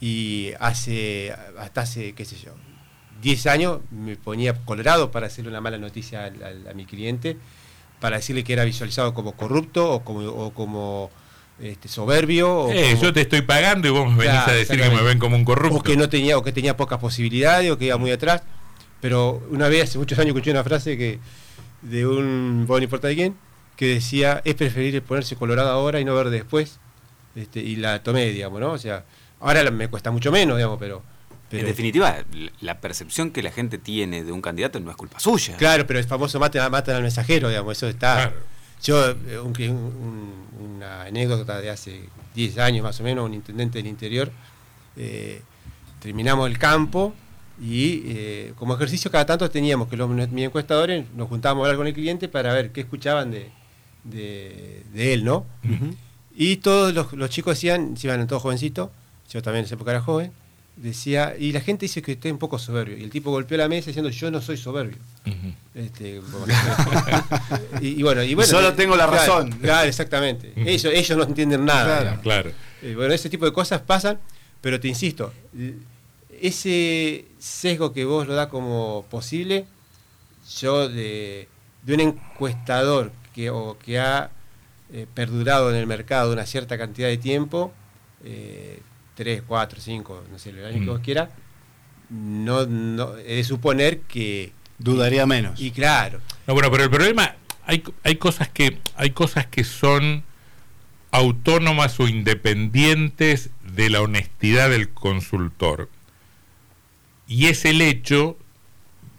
y 0.00 0.50
hace, 0.58 1.32
hasta 1.58 1.82
hace, 1.82 2.12
qué 2.14 2.24
sé 2.24 2.36
yo, 2.36 2.52
10 3.24 3.46
años 3.46 3.80
me 3.90 4.16
ponía 4.16 4.52
colorado 4.52 5.10
para 5.10 5.28
hacerle 5.28 5.50
una 5.50 5.62
mala 5.62 5.78
noticia 5.78 6.26
a, 6.26 6.74
mi 6.74 6.84
cliente, 6.84 7.38
para 7.98 8.18
decirle 8.18 8.44
que 8.44 8.52
era 8.52 8.64
visualizado 8.64 9.14
como 9.14 9.32
corrupto 9.32 9.90
o 9.90 10.04
como, 10.04 10.28
o 10.28 10.52
como 10.52 11.10
este, 11.58 11.88
soberbio. 11.88 12.70
Eh, 12.70 12.98
yo 13.00 13.14
te 13.14 13.22
estoy 13.22 13.40
pagando 13.40 13.88
y 13.88 13.90
vos 13.90 14.12
me 14.12 14.26
venís 14.26 14.46
a 14.46 14.52
decir 14.52 14.78
que 14.78 14.90
me 14.90 15.02
ven 15.02 15.18
como 15.18 15.36
un 15.36 15.44
corrupto. 15.46 15.78
O 15.78 15.82
que 15.82 15.96
no 15.96 16.10
tenía, 16.10 16.36
o 16.36 16.42
que 16.42 16.52
tenía 16.52 16.76
pocas 16.76 16.98
posibilidades, 16.98 17.70
o 17.70 17.78
que 17.78 17.86
iba 17.86 17.96
muy 17.96 18.10
atrás. 18.10 18.42
Pero 19.00 19.42
una 19.50 19.68
vez, 19.68 19.84
hace 19.84 19.98
muchos 19.98 20.18
años, 20.18 20.28
escuché 20.28 20.50
una 20.50 20.62
frase 20.62 20.98
que 20.98 21.18
de 21.80 22.06
un, 22.06 22.66
no 22.66 22.78
importa 22.78 23.08
de 23.08 23.14
quién, 23.14 23.36
que 23.76 23.86
decía, 23.86 24.42
es 24.44 24.54
preferible 24.54 25.00
ponerse 25.00 25.34
colorado 25.34 25.70
ahora 25.70 25.98
y 25.98 26.04
no 26.04 26.14
verde 26.14 26.32
después. 26.32 26.78
Este, 27.34 27.60
y 27.60 27.76
la 27.76 28.02
tomé, 28.02 28.26
digamos, 28.26 28.60
¿no? 28.60 28.72
O 28.72 28.78
sea, 28.78 29.06
ahora 29.40 29.70
me 29.70 29.88
cuesta 29.88 30.10
mucho 30.10 30.30
menos, 30.30 30.58
digamos, 30.58 30.78
pero, 30.78 31.02
En 31.50 31.66
definitiva, 31.66 32.24
la 32.60 32.80
percepción 32.80 33.30
que 33.30 33.42
la 33.42 33.52
gente 33.52 33.78
tiene 33.78 34.24
de 34.24 34.32
un 34.32 34.42
candidato 34.42 34.80
no 34.80 34.90
es 34.90 34.96
culpa 34.96 35.20
suya. 35.20 35.56
Claro, 35.56 35.86
pero 35.86 35.98
el 35.98 36.04
famoso 36.04 36.40
mate 36.40 36.58
matan 36.68 36.96
al 36.96 37.02
mensajero, 37.02 37.48
digamos, 37.48 37.76
eso 37.76 37.88
está... 37.88 38.32
Yo, 38.82 39.10
eh, 39.10 39.38
una 39.38 41.02
anécdota 41.04 41.60
de 41.60 41.70
hace 41.70 42.08
10 42.34 42.58
años 42.58 42.82
más 42.82 43.00
o 43.00 43.02
menos, 43.02 43.24
un 43.24 43.32
intendente 43.32 43.78
del 43.78 43.86
interior, 43.86 44.30
eh, 44.96 45.40
terminamos 46.00 46.50
el 46.50 46.58
campo 46.58 47.14
y 47.60 48.02
eh, 48.06 48.52
como 48.56 48.74
ejercicio 48.74 49.10
cada 49.10 49.24
tanto 49.24 49.48
teníamos 49.48 49.88
que 49.88 49.96
los 49.96 50.08
mis 50.10 50.44
encuestadores 50.44 51.06
nos 51.14 51.28
juntábamos 51.28 51.62
a 51.62 51.66
hablar 51.66 51.78
con 51.78 51.86
el 51.86 51.94
cliente 51.94 52.28
para 52.28 52.52
ver 52.52 52.72
qué 52.72 52.82
escuchaban 52.82 53.30
de, 53.30 53.50
de, 54.04 55.14
él, 55.14 55.24
¿no? 55.24 55.46
Y 56.36 56.56
todos 56.56 56.92
los, 57.12 57.30
chicos 57.30 57.56
decían, 57.56 57.96
si 57.96 58.06
iban 58.06 58.26
todos 58.26 58.42
jovencitos, 58.42 58.90
yo 59.30 59.40
también 59.40 59.60
en 59.60 59.66
esa 59.66 59.76
época 59.76 59.92
era 59.92 60.00
joven, 60.00 60.32
decía, 60.76 61.34
y 61.38 61.52
la 61.52 61.60
gente 61.60 61.84
dice 61.84 62.02
que 62.02 62.12
estoy 62.12 62.30
un 62.30 62.38
poco 62.38 62.58
soberbio. 62.58 62.96
Y 62.96 63.04
el 63.04 63.10
tipo 63.10 63.30
golpeó 63.30 63.56
la 63.56 63.68
mesa 63.68 63.86
diciendo, 63.86 64.10
yo 64.10 64.30
no 64.30 64.40
soy 64.40 64.56
soberbio. 64.56 64.98
Este, 65.74 66.20
y, 67.80 68.02
bueno, 68.02 68.22
y 68.22 68.34
bueno, 68.34 68.50
Solo 68.50 68.74
tengo 68.74 68.96
la 68.96 69.06
razón. 69.06 69.50
Claro, 69.52 69.88
exactamente. 69.88 70.52
ellos, 70.56 70.92
ellos 70.92 71.16
no 71.18 71.24
entienden 71.24 71.64
nada. 71.64 72.20
Claro, 72.22 72.52
bueno, 72.94 73.14
ese 73.14 73.30
tipo 73.30 73.44
de 73.44 73.52
cosas 73.52 73.80
pasan, 73.80 74.18
pero 74.60 74.80
te 74.80 74.88
insisto, 74.88 75.32
ese 76.40 77.26
sesgo 77.38 77.92
que 77.92 78.04
vos 78.04 78.26
lo 78.26 78.34
da 78.34 78.48
como 78.48 79.04
posible, 79.10 79.66
yo 80.58 80.88
de, 80.88 81.48
un 81.86 82.00
encuestador 82.00 83.12
que, 83.34 83.50
o 83.50 83.78
que 83.78 83.98
ha 83.98 84.30
eh, 84.92 85.06
perdurado 85.14 85.70
en 85.70 85.76
el 85.76 85.86
mercado 85.86 86.32
una 86.32 86.46
cierta 86.46 86.76
cantidad 86.76 87.08
de 87.08 87.16
tiempo, 87.16 87.72
eh, 88.24 88.80
3, 89.14 89.42
4, 89.46 89.80
5, 89.80 90.24
no 90.30 90.38
sé, 90.38 90.50
el 90.50 90.64
año 90.64 90.80
que 90.80 90.90
vos 90.90 91.00
mm. 91.00 91.04
quieras, 91.04 91.28
no, 92.10 92.66
no, 92.66 93.16
he 93.18 93.36
de 93.36 93.44
suponer 93.44 94.00
que... 94.00 94.52
Dudaría 94.78 95.24
menos. 95.24 95.60
Y 95.60 95.70
claro. 95.70 96.20
No, 96.46 96.54
bueno, 96.54 96.70
pero 96.70 96.84
el 96.84 96.90
problema, 96.90 97.36
hay, 97.64 97.82
hay, 98.02 98.16
cosas 98.16 98.48
que, 98.48 98.78
hay 98.96 99.10
cosas 99.10 99.46
que 99.46 99.62
son 99.62 100.24
autónomas 101.12 102.00
o 102.00 102.08
independientes 102.08 103.50
de 103.62 103.88
la 103.88 104.02
honestidad 104.02 104.70
del 104.70 104.90
consultor. 104.90 105.88
Y 107.28 107.46
es 107.46 107.64
el 107.64 107.80
hecho, 107.80 108.36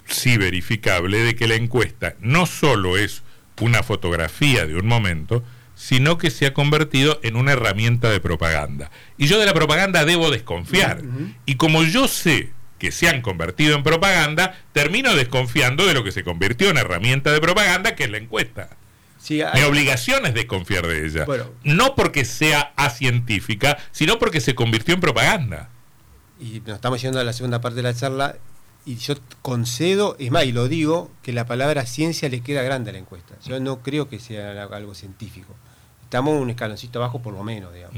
sí 0.05 0.37
verificable, 0.37 1.19
de 1.19 1.35
que 1.35 1.47
la 1.47 1.55
encuesta 1.55 2.15
no 2.19 2.45
solo 2.45 2.97
es 2.97 3.23
una 3.61 3.81
fotografía 3.81 4.65
de 4.65 4.75
un 4.75 4.87
momento, 4.87 5.43
sino 5.75 6.17
que 6.17 6.31
se 6.31 6.45
ha 6.45 6.53
convertido 6.53 7.19
en 7.21 7.35
una 7.35 7.51
herramienta 7.51 8.09
de 8.09 8.19
propaganda. 8.19 8.89
Y 9.17 9.27
yo 9.27 9.39
de 9.39 9.45
la 9.45 9.53
propaganda 9.53 10.05
debo 10.05 10.31
desconfiar. 10.31 11.01
Y 11.45 11.55
como 11.55 11.83
yo 11.83 12.07
sé 12.07 12.51
que 12.79 12.91
se 12.91 13.07
han 13.07 13.21
convertido 13.21 13.75
en 13.75 13.83
propaganda, 13.83 14.57
termino 14.73 15.15
desconfiando 15.15 15.85
de 15.85 15.93
lo 15.93 16.03
que 16.03 16.11
se 16.11 16.23
convirtió 16.23 16.69
en 16.69 16.77
herramienta 16.77 17.31
de 17.31 17.39
propaganda, 17.39 17.95
que 17.95 18.05
es 18.05 18.09
la 18.09 18.17
encuesta. 18.17 18.69
Mi 19.55 19.61
obligación 19.63 20.25
es 20.25 20.33
desconfiar 20.33 20.85
de 20.85 21.05
ella. 21.05 21.25
no 21.63 21.95
porque 21.95 22.25
sea 22.25 22.73
acientífica, 22.75 23.77
sino 23.91 24.19
porque 24.19 24.39
se 24.39 24.55
convirtió 24.55 24.93
en 24.93 25.01
propaganda. 25.01 25.69
Y 26.39 26.61
nos 26.65 26.75
estamos 26.75 27.01
yendo 27.01 27.19
a 27.19 27.23
la 27.23 27.33
segunda 27.33 27.61
parte 27.61 27.77
de 27.77 27.83
la 27.83 27.93
charla. 27.93 28.37
Y 28.85 28.97
yo 28.97 29.15
concedo, 29.41 30.15
es 30.19 30.29
más, 30.29 30.45
y 30.45 30.51
lo 30.51 30.67
digo, 30.67 31.11
que 31.23 31.33
la 31.33 31.45
palabra 31.45 31.85
ciencia 31.85 32.29
le 32.29 32.41
queda 32.41 32.61
grande 32.61 32.91
a 32.91 32.93
la 32.93 32.99
encuesta. 32.99 33.35
Yo 33.45 33.59
no 33.59 33.79
creo 33.79 34.07
que 34.07 34.19
sea 34.19 34.63
algo 34.63 34.93
científico. 34.93 35.55
Estamos 36.03 36.39
un 36.39 36.51
escaloncito 36.51 36.99
abajo 36.99 37.21
por 37.21 37.33
lo 37.33 37.43
menos, 37.43 37.73
digamos. 37.73 37.97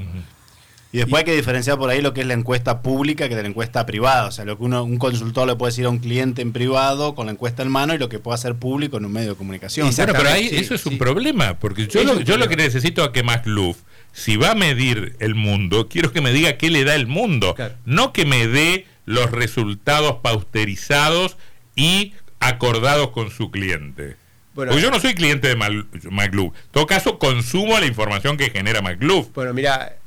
Y 0.93 0.99
después 0.99 1.19
hay 1.19 1.25
que 1.25 1.35
diferenciar 1.35 1.77
por 1.77 1.89
ahí 1.89 2.01
lo 2.01 2.13
que 2.13 2.21
es 2.21 2.27
la 2.27 2.33
encuesta 2.33 2.81
pública 2.81 3.27
que 3.27 3.35
de 3.35 3.41
la 3.41 3.49
encuesta 3.49 3.85
privada. 3.85 4.27
O 4.27 4.31
sea, 4.31 4.45
lo 4.45 4.57
que 4.57 4.63
uno, 4.63 4.83
un 4.83 4.97
consultor 4.97 5.45
le 5.45 5.55
puede 5.55 5.71
decir 5.71 5.85
a 5.85 5.89
un 5.89 5.99
cliente 5.99 6.41
en 6.41 6.53
privado 6.53 7.13
con 7.13 7.25
la 7.25 7.33
encuesta 7.33 7.61
en 7.63 7.69
mano 7.69 7.93
y 7.93 7.97
lo 7.97 8.07
que 8.07 8.19
puede 8.19 8.35
hacer 8.35 8.55
público 8.55 8.97
en 8.97 9.05
un 9.05 9.11
medio 9.11 9.31
de 9.31 9.35
comunicación. 9.35 9.91
Bueno, 9.93 10.13
pero 10.15 10.29
ahí 10.29 10.47
eso 10.53 10.73
es 10.73 10.85
un 10.85 10.97
problema, 10.97 11.59
porque 11.59 11.87
yo, 11.87 12.03
lo, 12.03 12.21
yo 12.21 12.37
lo 12.37 12.47
que 12.47 12.55
necesito 12.55 13.03
a 13.03 13.11
que 13.11 13.21
McLuff, 13.21 13.79
si 14.13 14.37
va 14.37 14.51
a 14.51 14.55
medir 14.55 15.17
el 15.19 15.35
mundo, 15.35 15.89
quiero 15.89 16.13
que 16.13 16.21
me 16.21 16.31
diga 16.31 16.57
qué 16.57 16.71
le 16.71 16.85
da 16.85 16.95
el 16.95 17.07
mundo, 17.07 17.55
no 17.85 18.13
que 18.13 18.25
me 18.25 18.47
dé 18.47 18.85
los 19.07 19.31
resultados 19.31 20.17
pausterizados 20.21 21.37
y 21.75 22.13
acordados 22.39 23.09
con 23.09 23.31
su 23.31 23.49
cliente. 23.49 24.17
Porque 24.53 24.79
yo 24.79 24.91
no 24.91 24.99
soy 24.99 25.15
cliente 25.15 25.47
de 25.47 25.55
McLuff. 25.55 26.55
En 26.55 26.71
todo 26.71 26.85
caso, 26.85 27.17
consumo 27.17 27.79
la 27.79 27.87
información 27.87 28.37
que 28.37 28.51
genera 28.51 28.83
McLuff. 28.83 29.31
Bueno, 29.33 29.53
mira, 29.53 29.97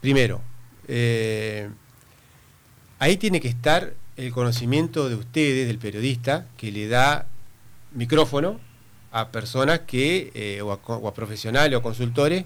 Primero, 0.00 0.40
eh, 0.86 1.68
ahí 3.00 3.16
tiene 3.16 3.40
que 3.40 3.48
estar 3.48 3.94
el 4.16 4.32
conocimiento 4.32 5.08
de 5.08 5.16
ustedes, 5.16 5.66
del 5.66 5.78
periodista, 5.78 6.46
que 6.56 6.70
le 6.70 6.86
da 6.88 7.26
micrófono 7.92 8.60
a 9.10 9.30
personas 9.30 9.80
que, 9.80 10.30
eh, 10.34 10.62
o, 10.62 10.72
a, 10.72 11.14
profesionales 11.14 11.76
o 11.76 11.82
consultores 11.82 12.44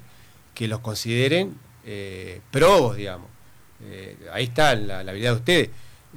que 0.55 0.67
los 0.67 0.81
consideren 0.81 1.55
eh, 1.85 2.41
probos, 2.51 2.97
digamos. 2.97 3.29
ahí 4.33 4.45
está 4.45 4.75
la, 4.77 5.01
habilidad 5.01 5.33
de 5.33 5.39
ustedes, 5.39 5.71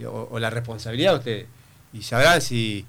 o, 0.03 0.27
o, 0.31 0.39
la 0.39 0.49
responsabilidad 0.49 1.11
de 1.13 1.17
ustedes. 1.17 1.47
Y 1.93 2.01
sabrán 2.01 2.41
si 2.41 2.85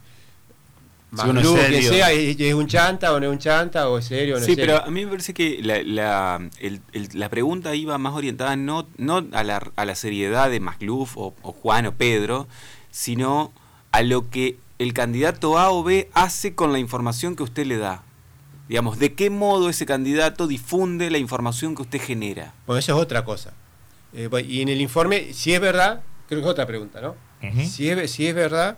más 1.10 1.30
que 1.70 1.82
sea, 1.82 2.10
es, 2.12 2.54
un 2.54 2.66
chanta 2.66 3.12
o 3.12 3.20
no 3.20 3.26
es 3.26 3.32
un 3.32 3.38
chanta, 3.38 3.88
o 3.88 3.98
es 3.98 4.06
serio 4.06 4.36
o 4.36 4.40
no 4.40 4.44
sí, 4.44 4.56
pero 4.56 4.84
a 4.84 4.90
mí 4.90 5.04
me 5.04 5.10
parece 5.12 5.32
que 5.34 5.60
la, 5.62 5.82
la, 5.82 7.28
pregunta 7.28 7.74
iba 7.74 7.96
más 7.96 8.14
orientada 8.14 8.56
no, 8.56 8.88
no 8.96 9.24
a, 9.32 9.44
la, 9.44 9.70
a 9.76 9.84
la 9.84 9.94
seriedad 9.94 10.50
de 10.50 10.60
Magluf 10.60 11.16
o, 11.16 11.30
Juan 11.42 11.86
o 11.86 11.92
Pedro, 11.92 12.48
sino 12.90 13.52
a 13.92 14.02
lo 14.02 14.30
que 14.30 14.58
el 14.78 14.92
candidato 14.92 15.58
A 15.58 15.70
o 15.70 15.84
B 15.84 16.10
hace 16.12 16.54
con 16.54 16.72
la 16.72 16.78
información 16.78 17.36
que 17.36 17.44
usted 17.44 17.66
le 17.66 17.78
da. 17.78 18.02
Digamos, 18.68 18.98
¿de 18.98 19.14
qué 19.14 19.30
modo 19.30 19.70
ese 19.70 19.86
candidato 19.86 20.48
difunde 20.48 21.08
la 21.10 21.18
información 21.18 21.76
que 21.76 21.82
usted 21.82 22.00
genera? 22.00 22.52
Bueno, 22.66 22.80
eso 22.80 22.96
es 22.96 23.00
otra 23.00 23.24
cosa. 23.24 23.52
Eh, 24.12 24.28
y 24.48 24.60
en 24.60 24.68
el 24.68 24.80
informe, 24.80 25.32
si 25.32 25.54
es 25.54 25.60
verdad, 25.60 26.02
creo 26.28 26.40
que 26.40 26.46
es 26.46 26.50
otra 26.50 26.66
pregunta, 26.66 27.00
¿no? 27.00 27.14
si, 27.64 27.88
es, 27.90 28.10
si 28.10 28.26
es 28.26 28.34
verdad 28.34 28.76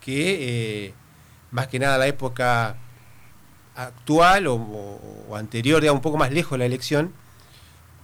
que... 0.00 0.84
Eh, 0.86 0.94
más 1.50 1.68
que 1.68 1.78
nada 1.78 1.98
la 1.98 2.06
época 2.06 2.76
actual 3.74 4.46
o, 4.46 5.34
anterior, 5.34 5.80
digamos, 5.80 6.00
un 6.00 6.02
poco 6.02 6.18
más 6.18 6.30
lejos 6.30 6.52
de 6.52 6.58
la 6.58 6.66
elección, 6.66 7.12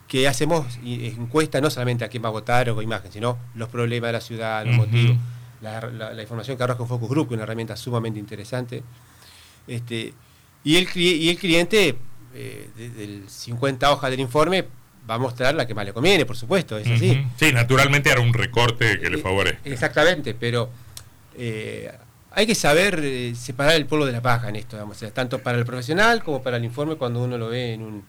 que 0.08 0.28
hacemos 0.28 0.78
encuestas 0.84 1.62
no 1.62 1.70
solamente 1.70 2.04
a 2.04 2.08
quién 2.08 2.22
va 2.22 2.28
a 2.28 2.32
votar 2.32 2.68
o 2.68 2.74
con 2.74 2.84
imagen, 2.84 3.10
sino 3.10 3.38
los 3.54 3.68
problemas 3.68 4.08
de 4.08 4.12
la 4.12 4.20
ciudad, 4.20 4.66
los 4.66 4.76
motivos, 4.76 5.16
la, 5.60 6.20
información 6.20 6.56
que 6.56 6.62
arroja 6.62 6.82
un 6.82 6.88
Focus 6.88 7.08
Group, 7.08 7.28
que 7.28 7.34
es 7.34 7.36
una 7.36 7.44
herramienta 7.44 7.76
sumamente 7.76 8.18
interesante. 8.18 8.82
Este, 9.66 10.12
y, 10.64 10.76
el, 10.76 10.88
y 10.94 11.30
el 11.30 11.38
cliente, 11.38 11.96
eh, 12.34 12.70
del 12.76 13.28
50 13.28 13.90
hojas 13.90 14.10
del 14.10 14.20
informe, 14.20 14.66
va 15.08 15.14
a 15.14 15.18
mostrar 15.18 15.54
la 15.54 15.66
que 15.66 15.74
más 15.74 15.84
le 15.84 15.92
conviene, 15.92 16.24
por 16.24 16.36
supuesto, 16.36 16.78
es 16.78 16.88
así. 16.88 17.26
Sí, 17.36 17.52
naturalmente 17.52 18.10
hará 18.10 18.20
un 18.20 18.32
recorte 18.32 18.98
que 19.00 19.10
le 19.10 19.18
eh, 19.18 19.22
favorezca. 19.22 19.60
Exactamente, 19.64 20.34
pero 20.34 20.70
eh, 21.36 21.90
hay 22.30 22.46
que 22.46 22.54
saber 22.54 23.00
eh, 23.02 23.34
separar 23.34 23.74
el 23.74 23.86
polvo 23.86 24.06
de 24.06 24.12
la 24.12 24.22
paja 24.22 24.48
en 24.48 24.56
esto, 24.56 24.76
digamos, 24.76 24.98
tanto 25.12 25.40
para 25.40 25.58
el 25.58 25.64
profesional 25.64 26.22
como 26.22 26.42
para 26.42 26.56
el 26.56 26.64
informe 26.64 26.96
cuando 26.96 27.22
uno 27.22 27.36
lo 27.36 27.48
ve 27.48 27.74
en 27.74 27.82
un, 27.82 28.04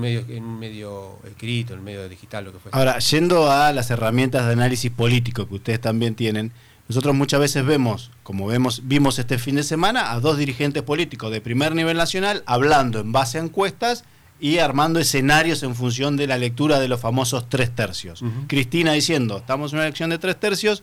medio, 0.00 0.24
en 0.28 0.44
un 0.44 0.58
medio 0.58 1.18
escrito, 1.24 1.74
en 1.74 1.80
un 1.80 1.84
medio 1.84 2.08
digital, 2.08 2.44
lo 2.44 2.52
que 2.52 2.58
fuese. 2.58 2.76
Ahora, 2.76 2.98
yendo 2.98 3.50
a 3.50 3.72
las 3.72 3.90
herramientas 3.90 4.46
de 4.46 4.52
análisis 4.52 4.90
político 4.90 5.46
que 5.48 5.54
ustedes 5.54 5.80
también 5.80 6.14
tienen, 6.14 6.52
nosotros 6.88 7.14
muchas 7.14 7.40
veces 7.40 7.66
vemos, 7.66 8.10
como 8.22 8.46
vemos, 8.46 8.82
vimos 8.84 9.18
este 9.18 9.38
fin 9.38 9.56
de 9.56 9.62
semana, 9.62 10.12
a 10.12 10.20
dos 10.20 10.38
dirigentes 10.38 10.82
políticos 10.82 11.30
de 11.30 11.42
primer 11.42 11.74
nivel 11.74 11.98
nacional 11.98 12.42
hablando 12.46 13.00
en 13.00 13.12
base 13.12 13.38
a 13.38 13.42
encuestas 13.42 14.04
y 14.40 14.58
armando 14.58 15.00
escenarios 15.00 15.62
en 15.62 15.74
función 15.74 16.16
de 16.16 16.26
la 16.26 16.38
lectura 16.38 16.78
de 16.78 16.88
los 16.88 17.00
famosos 17.00 17.48
tres 17.48 17.74
tercios. 17.74 18.22
Cristina 18.46 18.92
diciendo, 18.92 19.38
estamos 19.38 19.72
en 19.72 19.78
una 19.78 19.86
elección 19.86 20.10
de 20.10 20.18
tres 20.18 20.38
tercios, 20.38 20.82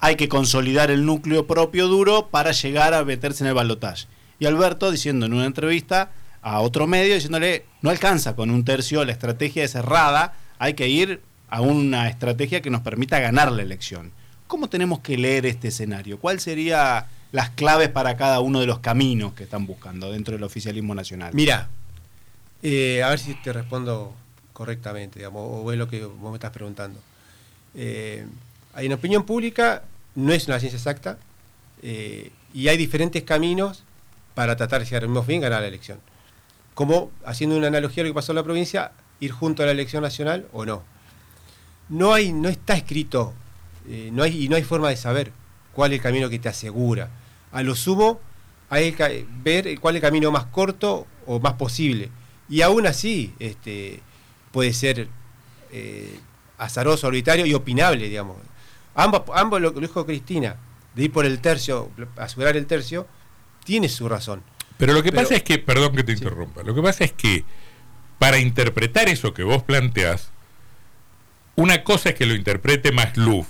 hay 0.00 0.16
que 0.16 0.28
consolidar 0.28 0.90
el 0.90 1.06
núcleo 1.06 1.46
propio 1.46 1.88
duro 1.88 2.28
para 2.28 2.52
llegar 2.52 2.94
a 2.94 3.04
meterse 3.04 3.44
en 3.44 3.48
el 3.48 3.54
balotaje. 3.54 4.06
Y 4.38 4.46
Alberto 4.46 4.90
diciendo 4.90 5.26
en 5.26 5.34
una 5.34 5.46
entrevista 5.46 6.10
a 6.42 6.60
otro 6.60 6.86
medio, 6.86 7.14
diciéndole, 7.14 7.64
no 7.80 7.90
alcanza 7.90 8.36
con 8.36 8.50
un 8.50 8.64
tercio, 8.64 9.04
la 9.04 9.12
estrategia 9.12 9.64
es 9.64 9.72
cerrada, 9.72 10.34
hay 10.58 10.74
que 10.74 10.88
ir 10.88 11.22
a 11.48 11.60
una 11.60 12.08
estrategia 12.08 12.60
que 12.60 12.70
nos 12.70 12.82
permita 12.82 13.18
ganar 13.20 13.52
la 13.52 13.62
elección. 13.62 14.12
¿Cómo 14.46 14.68
tenemos 14.68 15.00
que 15.00 15.16
leer 15.16 15.46
este 15.46 15.68
escenario? 15.68 16.18
¿Cuáles 16.18 16.42
serían 16.42 17.04
las 17.32 17.50
claves 17.50 17.88
para 17.88 18.16
cada 18.16 18.40
uno 18.40 18.60
de 18.60 18.66
los 18.66 18.78
caminos 18.78 19.32
que 19.32 19.44
están 19.44 19.66
buscando 19.66 20.12
dentro 20.12 20.34
del 20.34 20.44
oficialismo 20.44 20.94
nacional? 20.94 21.32
Mira, 21.34 21.68
eh, 22.62 23.02
a 23.02 23.10
ver 23.10 23.18
si 23.18 23.34
te 23.34 23.52
respondo 23.52 24.14
correctamente, 24.52 25.18
digamos, 25.18 25.42
o 25.44 25.72
es 25.72 25.78
lo 25.78 25.88
que 25.88 26.04
vos 26.04 26.30
me 26.30 26.36
estás 26.36 26.50
preguntando. 26.50 27.00
Eh, 27.74 28.26
en 28.76 28.92
opinión 28.92 29.24
pública 29.24 29.82
no 30.14 30.32
es 30.32 30.46
una 30.48 30.58
ciencia 30.58 30.78
exacta 30.78 31.18
eh, 31.82 32.30
y 32.54 32.68
hay 32.68 32.76
diferentes 32.76 33.22
caminos 33.22 33.84
para 34.34 34.56
tratar 34.56 34.80
de, 34.80 34.86
si 34.86 34.94
armemos 34.94 35.26
bien, 35.26 35.40
ganar 35.40 35.62
la 35.62 35.68
elección. 35.68 35.98
Como, 36.74 37.10
haciendo 37.24 37.56
una 37.56 37.68
analogía 37.68 38.02
a 38.02 38.06
lo 38.06 38.10
que 38.10 38.14
pasó 38.14 38.32
en 38.32 38.36
la 38.36 38.42
provincia, 38.42 38.92
ir 39.20 39.32
junto 39.32 39.62
a 39.62 39.66
la 39.66 39.72
elección 39.72 40.02
nacional 40.02 40.46
o 40.52 40.66
no. 40.66 40.82
No, 41.88 42.12
hay, 42.12 42.32
no 42.32 42.48
está 42.48 42.74
escrito 42.74 43.32
eh, 43.88 44.10
no 44.12 44.22
hay, 44.22 44.44
y 44.44 44.48
no 44.48 44.56
hay 44.56 44.62
forma 44.62 44.88
de 44.88 44.96
saber 44.96 45.32
cuál 45.72 45.92
es 45.92 45.98
el 45.98 46.02
camino 46.02 46.28
que 46.28 46.38
te 46.38 46.48
asegura. 46.48 47.10
A 47.52 47.62
lo 47.62 47.74
sumo, 47.74 48.20
hay 48.68 48.92
que 48.92 49.26
ver 49.42 49.78
cuál 49.80 49.96
es 49.96 50.02
el 50.02 50.08
camino 50.08 50.30
más 50.30 50.46
corto 50.46 51.06
o 51.26 51.38
más 51.38 51.54
posible. 51.54 52.10
Y 52.48 52.62
aún 52.62 52.86
así 52.86 53.34
este, 53.38 54.00
puede 54.52 54.72
ser 54.72 55.08
eh, 55.72 56.18
azaroso, 56.58 57.06
arbitrario 57.06 57.46
y 57.46 57.54
opinable, 57.54 58.08
digamos. 58.08 58.36
Ambos, 58.94 59.22
ambos 59.34 59.60
lo 59.60 59.74
que 59.74 59.80
dijo 59.80 60.06
Cristina, 60.06 60.56
de 60.94 61.04
ir 61.04 61.12
por 61.12 61.26
el 61.26 61.40
tercio, 61.40 61.90
asegurar 62.16 62.56
el 62.56 62.66
tercio, 62.66 63.06
tiene 63.64 63.88
su 63.88 64.08
razón. 64.08 64.42
Pero 64.78 64.92
lo 64.92 65.02
que 65.02 65.12
pasa 65.12 65.34
es 65.34 65.42
que, 65.42 65.58
perdón 65.58 65.94
que 65.94 66.04
te 66.04 66.12
interrumpa, 66.12 66.62
lo 66.62 66.74
que 66.74 66.82
pasa 66.82 67.04
es 67.04 67.12
que 67.12 67.44
para 68.18 68.38
interpretar 68.38 69.08
eso 69.08 69.34
que 69.34 69.42
vos 69.42 69.62
planteás, 69.62 70.30
una 71.56 71.84
cosa 71.84 72.10
es 72.10 72.14
que 72.14 72.26
lo 72.26 72.34
interprete 72.34 72.92
Masluf, 72.92 73.48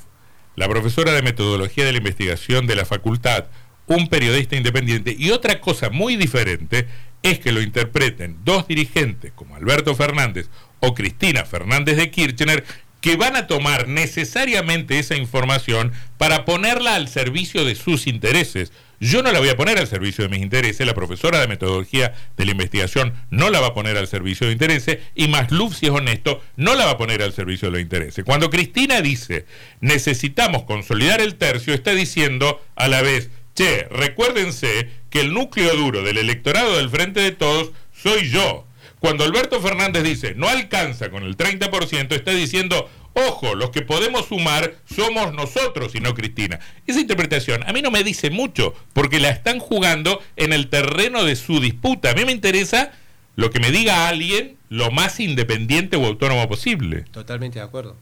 la 0.54 0.68
profesora 0.68 1.12
de 1.12 1.22
metodología 1.22 1.84
de 1.84 1.92
la 1.92 1.98
investigación 1.98 2.66
de 2.66 2.76
la 2.76 2.84
facultad, 2.84 3.46
un 3.86 4.08
periodista 4.08 4.56
independiente, 4.56 5.14
y 5.16 5.30
otra 5.30 5.60
cosa 5.60 5.90
muy 5.90 6.16
diferente 6.16 6.88
es 7.30 7.40
que 7.40 7.52
lo 7.52 7.60
interpreten 7.60 8.38
dos 8.44 8.68
dirigentes 8.68 9.32
como 9.34 9.56
Alberto 9.56 9.94
Fernández 9.96 10.48
o 10.80 10.94
Cristina 10.94 11.44
Fernández 11.44 11.96
de 11.96 12.10
Kirchner, 12.10 12.64
que 13.00 13.16
van 13.16 13.34
a 13.34 13.46
tomar 13.48 13.88
necesariamente 13.88 14.98
esa 14.98 15.16
información 15.16 15.92
para 16.18 16.44
ponerla 16.44 16.94
al 16.94 17.08
servicio 17.08 17.64
de 17.64 17.74
sus 17.74 18.06
intereses. 18.06 18.72
Yo 19.00 19.22
no 19.22 19.32
la 19.32 19.40
voy 19.40 19.48
a 19.48 19.56
poner 19.56 19.78
al 19.78 19.88
servicio 19.88 20.22
de 20.22 20.30
mis 20.30 20.40
intereses, 20.40 20.86
la 20.86 20.94
profesora 20.94 21.40
de 21.40 21.48
metodología 21.48 22.14
de 22.36 22.44
la 22.44 22.52
investigación 22.52 23.12
no 23.30 23.50
la 23.50 23.60
va 23.60 23.68
a 23.68 23.74
poner 23.74 23.96
al 23.96 24.06
servicio 24.06 24.46
de 24.46 24.52
intereses 24.52 24.98
y 25.14 25.26
Masluf, 25.26 25.76
si 25.76 25.86
es 25.86 25.92
honesto, 25.92 26.40
no 26.56 26.74
la 26.76 26.86
va 26.86 26.92
a 26.92 26.98
poner 26.98 27.22
al 27.22 27.32
servicio 27.32 27.68
de 27.68 27.72
los 27.72 27.80
intereses. 27.80 28.24
Cuando 28.24 28.50
Cristina 28.50 29.00
dice 29.02 29.46
necesitamos 29.80 30.62
consolidar 30.62 31.20
el 31.20 31.34
tercio, 31.34 31.74
está 31.74 31.92
diciendo 31.92 32.64
a 32.76 32.88
la 32.88 33.02
vez, 33.02 33.30
che, 33.54 33.88
recuérdense 33.90 34.90
que 35.16 35.22
el 35.22 35.32
núcleo 35.32 35.74
duro 35.74 36.02
del 36.02 36.18
electorado 36.18 36.76
del 36.76 36.90
Frente 36.90 37.20
de 37.20 37.32
Todos 37.32 37.70
soy 37.90 38.28
yo. 38.28 38.66
Cuando 38.98 39.24
Alberto 39.24 39.62
Fernández 39.62 40.02
dice 40.02 40.34
no 40.34 40.46
alcanza 40.46 41.08
con 41.08 41.22
el 41.22 41.38
30%, 41.38 42.12
está 42.12 42.32
diciendo, 42.32 42.90
ojo, 43.14 43.54
los 43.54 43.70
que 43.70 43.80
podemos 43.80 44.26
sumar 44.26 44.74
somos 44.84 45.32
nosotros 45.32 45.94
y 45.94 46.00
no 46.00 46.12
Cristina. 46.12 46.60
Esa 46.86 47.00
interpretación 47.00 47.66
a 47.66 47.72
mí 47.72 47.80
no 47.80 47.90
me 47.90 48.04
dice 48.04 48.28
mucho, 48.28 48.74
porque 48.92 49.18
la 49.18 49.30
están 49.30 49.58
jugando 49.58 50.20
en 50.36 50.52
el 50.52 50.68
terreno 50.68 51.24
de 51.24 51.34
su 51.34 51.60
disputa. 51.60 52.10
A 52.10 52.14
mí 52.14 52.26
me 52.26 52.32
interesa 52.32 52.92
lo 53.36 53.50
que 53.50 53.58
me 53.58 53.70
diga 53.70 54.08
alguien 54.08 54.58
lo 54.68 54.90
más 54.90 55.18
independiente 55.18 55.96
o 55.96 56.04
autónomo 56.04 56.46
posible. 56.46 57.06
Totalmente 57.10 57.58
de 57.58 57.64
acuerdo. 57.64 57.96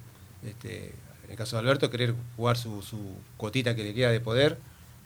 Este, 0.44 0.86
en 1.26 1.30
el 1.30 1.36
caso 1.36 1.54
de 1.54 1.60
Alberto, 1.60 1.90
querer 1.90 2.12
jugar 2.34 2.56
su, 2.56 2.82
su 2.82 2.98
cuotita 3.36 3.76
que 3.76 3.84
le 3.84 3.94
queda 3.94 4.10
de 4.10 4.18
poder, 4.18 4.58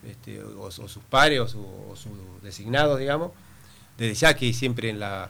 este, 0.07 0.41
o, 0.41 0.69
sus 0.71 0.97
pares, 1.09 1.39
o, 1.41 1.47
sus 1.95 2.11
designados, 2.43 2.99
digamos 2.99 3.31
desde 3.97 4.13
ya 4.13 4.33
que 4.33 4.53
siempre 4.53 4.89
en 4.89 4.99
la, 5.01 5.29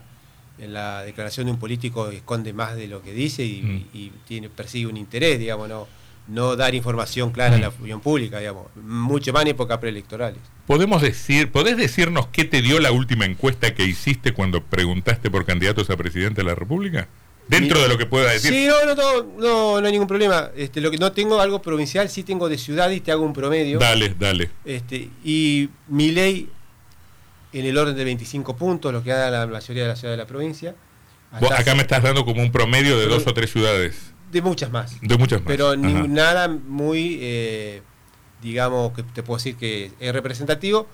en 0.58 0.72
la 0.72 1.02
declaración 1.02 1.46
de 1.46 1.52
un 1.52 1.58
político 1.58 2.08
esconde 2.10 2.52
más 2.52 2.76
de 2.76 2.86
lo 2.86 3.02
que 3.02 3.12
dice 3.12 3.44
y, 3.44 3.62
Mm. 3.62 3.84
y 3.92 4.12
tiene, 4.28 4.48
persigue 4.48 4.86
un 4.86 4.96
interés, 4.96 5.40
digamos, 5.40 5.68
no, 5.68 5.88
no 6.28 6.54
dar 6.54 6.72
información 6.76 7.32
clara 7.32 7.56
a 7.56 7.58
la 7.58 7.70
Mm. 7.70 7.74
opinión 7.74 8.00
pública, 8.00 8.38
digamos, 8.38 8.66
mucho 8.76 9.32
más 9.32 9.42
en 9.42 9.48
épocas 9.48 9.78
preelectorales. 9.78 10.38
¿Podemos 10.68 11.02
decir, 11.02 11.50
¿Podés 11.50 11.76
decirnos 11.78 12.28
qué 12.28 12.44
te 12.44 12.62
dio 12.62 12.78
la 12.78 12.92
última 12.92 13.24
encuesta 13.24 13.74
que 13.74 13.84
hiciste 13.84 14.32
cuando 14.32 14.62
preguntaste 14.62 15.32
por 15.32 15.44
candidatos 15.44 15.90
a 15.90 15.96
presidente 15.96 16.42
de 16.42 16.46
la 16.46 16.54
República? 16.54 17.08
Dentro 17.50 17.80
de 17.82 17.88
lo 17.88 17.98
que 17.98 18.06
pueda 18.06 18.30
decir. 18.30 18.52
Sí, 18.52 18.66
no, 18.66 18.94
no, 18.94 19.76
no, 19.80 19.84
hay 19.86 19.92
ningún 19.92 20.06
problema. 20.06 20.50
Este, 20.56 20.80
lo 20.80 20.90
que 20.90 20.98
no 20.98 21.10
tengo 21.12 21.40
algo 21.40 21.60
provincial, 21.60 22.08
sí 22.08 22.22
tengo 22.22 22.48
de 22.48 22.56
ciudad 22.56 22.88
y 22.90 23.00
te 23.00 23.10
hago 23.12 23.24
un 23.24 23.32
promedio. 23.32 23.78
Dale, 23.78 24.14
dale. 24.18 24.50
Este, 24.64 25.10
y 25.24 25.68
mi 25.88 26.12
ley 26.12 26.48
en 27.52 27.66
el 27.66 27.76
orden 27.76 27.96
de 27.96 28.04
25 28.04 28.56
puntos, 28.56 28.92
lo 28.92 29.02
que 29.02 29.10
da 29.10 29.30
la 29.30 29.46
mayoría 29.46 29.82
de 29.82 29.88
la 29.88 29.96
ciudad 29.96 30.12
de 30.12 30.18
la 30.18 30.26
provincia. 30.26 30.74
Vos 31.40 31.50
acá 31.52 31.74
me 31.74 31.82
estás 31.82 32.02
dando 32.02 32.24
como 32.24 32.42
un 32.42 32.52
promedio 32.52 32.98
de 32.98 33.06
dos 33.06 33.26
o 33.26 33.34
tres 33.34 33.50
ciudades. 33.50 34.12
De 34.30 34.40
muchas 34.42 34.70
más. 34.70 34.96
De 35.00 35.16
muchas 35.18 35.40
más. 35.40 35.48
Pero 35.48 35.74
ni- 35.76 36.06
nada 36.08 36.46
muy, 36.48 37.18
eh, 37.20 37.82
digamos, 38.42 38.92
que 38.92 39.02
te 39.02 39.22
puedo 39.24 39.38
decir 39.38 39.56
que 39.56 39.90
es 39.98 40.12
representativo, 40.12 40.86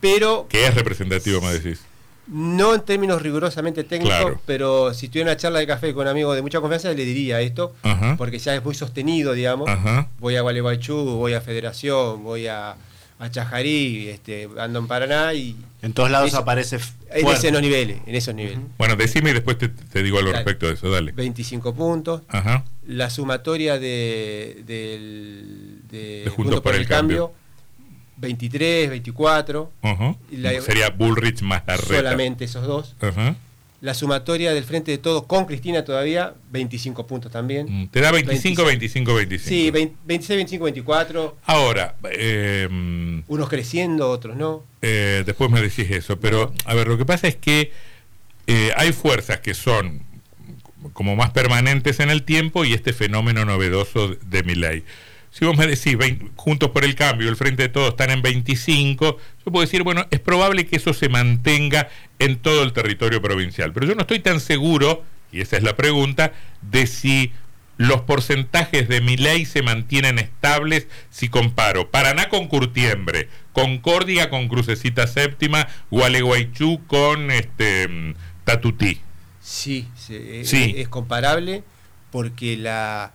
pero 0.00 0.46
Que 0.48 0.66
es 0.66 0.74
representativo, 0.74 1.40
me 1.40 1.52
decís. 1.52 1.80
No 2.28 2.74
en 2.74 2.82
términos 2.82 3.20
rigurosamente 3.22 3.82
técnicos, 3.84 4.16
Claro. 4.18 4.40
pero 4.46 4.94
si 4.94 5.08
tuviera 5.08 5.30
una 5.30 5.36
charla 5.36 5.58
de 5.58 5.66
café 5.66 5.92
con 5.94 6.06
amigos 6.06 6.36
de 6.36 6.42
mucha 6.42 6.60
confianza, 6.60 6.92
le 6.92 7.04
diría 7.04 7.40
esto, 7.40 7.74
Ajá. 7.82 8.16
porque 8.16 8.38
ya 8.38 8.54
es 8.54 8.64
muy 8.64 8.74
sostenido, 8.74 9.32
digamos. 9.32 9.68
Ajá. 9.68 10.08
Voy 10.20 10.36
a 10.36 10.42
Gualeguaychú, 10.42 10.94
voy 11.16 11.32
a 11.34 11.40
Federación, 11.40 12.22
voy 12.22 12.46
a, 12.46 12.76
a 13.18 13.30
Chajarí, 13.30 14.08
este, 14.08 14.48
ando 14.58 14.78
en 14.78 14.86
Paraná 14.86 15.34
y 15.34 15.56
En 15.82 15.92
todos 15.94 16.10
lados 16.10 16.28
Eso- 16.28 16.38
aparece 16.38 16.76
en 17.10 17.22
fuerte. 17.22 17.48
esos 17.48 17.62
niveles, 17.62 17.98
en 18.06 18.14
esos 18.14 18.34
niveles. 18.34 18.58
Bueno, 18.78 18.96
decime 18.96 19.30
y 19.30 19.32
después 19.32 19.56
te, 19.58 19.68
te 19.68 20.02
digo 20.02 20.18
algo 20.18 20.30
Dale. 20.30 20.44
respecto 20.44 20.66
de 20.66 20.74
eso. 20.74 20.90
Dale. 20.90 21.12
25 21.12 21.74
puntos. 21.74 22.22
Ajá. 22.28 22.64
La 22.86 23.08
sumatoria 23.10 23.78
de, 23.78 24.62
del- 24.66 25.80
de, 25.90 26.22
De 26.24 26.30
Juntos 26.30 26.60
por 26.60 26.74
el 26.74 26.86
Cambio. 26.86 27.32
23, 28.20 28.90
24. 28.90 29.72
Ajá. 29.82 30.16
Y 30.30 30.36
la- 30.36 30.60
Sería 30.60 30.90
Bullrich 30.90 31.42
más 31.42 31.62
Larreta. 31.66 31.96
Solamente 31.96 32.44
esos 32.44 32.66
dos. 32.66 32.94
Ajá. 33.00 33.36
La 33.80 33.94
sumatoria 33.94 34.52
del 34.52 34.62
Frente 34.64 34.90
de 34.90 34.98
Todos 34.98 35.24
con 35.24 35.46
Cristina 35.46 35.82
todavía, 35.86 36.34
25 36.52 37.06
puntos 37.06 37.32
también. 37.32 37.66
Mm, 37.84 37.88
Te 37.88 38.00
da 38.02 38.12
25, 38.12 38.62
25, 38.66 39.14
25. 39.14 39.48
Sí, 39.48 39.70
20 39.70 39.96
26, 40.04 40.36
25, 40.36 40.64
24. 40.64 41.38
Ahora, 41.46 41.94
eh, 42.12 42.68
Unos 43.26 43.48
creciendo, 43.48 44.10
otros 44.10 44.36
no. 44.36 44.64
eh, 44.82 45.22
después 45.24 45.50
me 45.50 45.62
decís 45.62 45.90
eso, 45.90 46.20
pero 46.20 46.52
a 46.66 46.74
ver, 46.74 46.88
lo 46.88 46.98
que 46.98 47.06
pasa 47.06 47.26
es 47.26 47.36
que 47.36 47.72
eh, 48.46 48.70
hay 48.76 48.92
fuerzas 48.92 49.40
que 49.40 49.54
son 49.54 50.02
como 50.92 51.16
más 51.16 51.30
permanentes 51.30 52.00
en 52.00 52.10
el 52.10 52.22
tiempo 52.24 52.66
y 52.66 52.74
este 52.74 52.92
fenómeno 52.92 53.46
novedoso 53.46 54.08
de, 54.08 54.18
de 54.26 54.42
mi 54.42 54.54
ley. 54.56 54.84
Si 55.30 55.44
vos 55.44 55.56
me 55.56 55.66
decís, 55.66 55.96
Juntos 56.36 56.70
por 56.70 56.84
el 56.84 56.94
Cambio, 56.94 57.28
el 57.28 57.36
Frente 57.36 57.64
de 57.64 57.68
Todos 57.68 57.90
están 57.90 58.10
en 58.10 58.22
25, 58.22 59.16
yo 59.44 59.52
puedo 59.52 59.64
decir, 59.64 59.82
bueno, 59.82 60.06
es 60.10 60.20
probable 60.20 60.66
que 60.66 60.76
eso 60.76 60.92
se 60.92 61.08
mantenga 61.08 61.88
en 62.18 62.36
todo 62.36 62.62
el 62.62 62.72
territorio 62.72 63.22
provincial, 63.22 63.72
pero 63.72 63.86
yo 63.86 63.94
no 63.94 64.02
estoy 64.02 64.18
tan 64.18 64.40
seguro, 64.40 65.04
y 65.30 65.40
esa 65.40 65.56
es 65.56 65.62
la 65.62 65.76
pregunta, 65.76 66.32
de 66.62 66.86
si 66.86 67.32
los 67.80 68.02
porcentajes 68.02 68.88
de 68.88 69.00
mi 69.00 69.16
ley 69.16 69.46
se 69.46 69.62
mantienen 69.62 70.18
estables 70.18 70.86
si 71.08 71.30
comparo 71.30 71.90
Paraná 71.90 72.28
con 72.28 72.46
Curtiembre, 72.46 73.30
Concordia 73.54 74.28
con 74.28 74.48
Crucecita 74.48 75.06
Séptima, 75.06 75.66
Gualeguaychú 75.90 76.86
con 76.86 77.30
este 77.30 77.88
mm, 77.88 78.14
Tatutí. 78.44 79.00
Sí, 79.40 79.88
eh, 80.10 80.42
Sí. 80.44 80.74
Es, 80.76 80.88
comparable 80.88 81.62
porque 82.12 82.58
la 82.58 83.14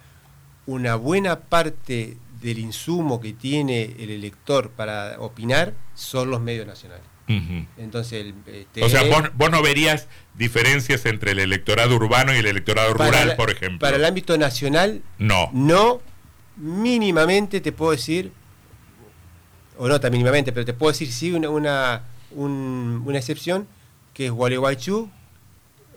una 0.66 0.96
buena 0.96 1.40
parte 1.42 2.18
del 2.42 2.60
insumo 2.60 3.20
que 3.22 3.34
tiene 3.34 3.96
el 4.00 4.10
elector 4.10 4.70
para 4.72 5.20
opinar 5.20 5.74
son 5.96 6.30
los 6.32 6.42
medios 6.42 6.68
nacionales. 6.68 7.04
Entonces, 7.78 8.22
el, 8.24 8.36
eh, 8.46 8.68
O 8.84 8.88
sea, 8.90 9.02
vos, 9.04 9.32
vos 9.36 9.50
no 9.50 9.64
verías 9.64 10.08
diferencias 10.36 11.06
entre 11.08 11.32
el 11.32 11.40
electorado 11.40 11.96
urbano 11.96 12.34
y 12.36 12.38
el 12.38 12.46
electorado 12.46 12.94
rural, 12.94 13.30
la- 13.30 13.36
por 13.36 13.50
ejemplo. 13.50 13.80
Para 13.80 13.98
el 13.98 14.06
ámbito 14.06 14.38
nacional, 14.38 15.02
No. 15.18 15.50
no, 15.52 16.02
mínimamente 16.56 17.62
te 17.62 17.72
puedo 17.72 17.92
decir, 17.94 18.32
o 19.78 19.88
no 19.88 20.00
tan 20.00 20.12
mínimamente, 20.12 20.52
pero 20.52 20.66
te 20.66 20.74
puedo 20.74 20.92
decir 20.92 21.12
sí 21.12 21.32
una, 21.32 21.50
una, 21.50 22.04
un- 22.32 23.02
una 23.06 23.18
excepción, 23.18 23.68
que 24.14 24.28
es 24.28 24.32
Gualeguaychú 24.32 25.10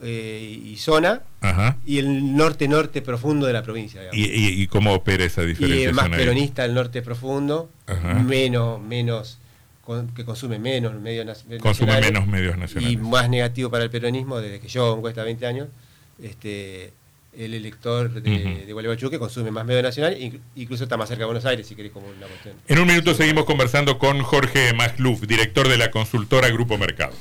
eh, 0.03 0.61
y 0.65 0.77
zona, 0.77 1.23
Ajá. 1.41 1.77
y 1.87 1.99
el 1.99 2.37
norte-norte 2.37 3.03
profundo 3.03 3.47
de 3.47 3.53
la 3.53 3.63
provincia. 3.63 4.03
¿Y, 4.13 4.25
y, 4.27 4.63
y 4.63 4.67
cómo 4.69 4.93
opera 4.95 5.25
esa 5.25 5.43
Y 5.43 5.47
diferencia? 5.47 5.89
el 5.89 5.95
más 5.95 6.09
peronista 6.09 6.65
el 6.65 6.75
norte 6.75 7.03
profundo, 7.03 7.71
Ajá. 7.87 8.15
menos, 8.15 8.81
menos, 8.81 9.39
con- 9.85 10.09
que 10.15 10.25
consume 10.25 10.59
menos 10.59 10.95
medios 11.01 11.27
nas- 11.27 11.43
Consume 11.61 11.93
nacionales, 11.93 12.13
menos 12.13 12.27
medios 12.29 12.57
nacionales. 12.59 12.93
y 12.93 12.97
más 12.97 13.29
negativo 13.29 13.71
para 13.71 13.85
el 13.85 13.91
peronismo 13.91 14.39
desde 14.41 14.61
que 14.61 14.69
yo 14.69 14.95
encuesta 14.97 15.23
20 15.25 15.47
años, 15.47 15.69
este 16.23 16.93
el 17.37 17.55
elector 17.55 18.11
de, 18.11 18.31
Ujú. 18.31 18.67
de 18.67 18.73
Gualeguaychú 18.73 19.11
que 19.11 19.19
consume 19.19 19.53
más 19.53 19.65
medios 19.65 19.83
nacionales, 19.85 20.19
inc- 20.19 20.41
incluso 20.57 20.83
está 20.85 20.97
más 20.97 21.09
cerca 21.09 21.21
de 21.21 21.27
Buenos 21.27 21.45
Aires, 21.45 21.67
si 21.69 21.77
querés, 21.77 21.93
como 21.93 22.09
una 22.09 22.27
cuestión. 22.27 22.55
En 22.67 22.79
un 22.81 22.89
minuto 22.89 23.15
seguimos 23.15 23.45
conversando 23.45 23.99
con 23.99 24.23
Jorge 24.23 24.73
Masluf, 24.73 25.21
director 25.23 25.69
de 25.69 25.77
la 25.79 25.91
consultora 25.93 26.49
Grupo 26.49 26.77
Mercado. 26.79 27.13